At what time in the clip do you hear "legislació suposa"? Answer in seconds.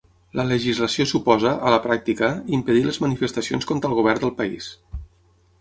0.51-1.51